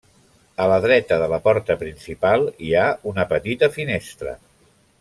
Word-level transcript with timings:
A 0.63 0.65
la 0.69 0.77
dreta 0.85 1.19
de 1.23 1.27
la 1.33 1.39
porta 1.49 1.75
principal, 1.83 2.47
hi 2.69 2.73
ha 2.73 2.87
una 3.13 3.27
petita 3.35 3.71
finestra. 3.77 4.35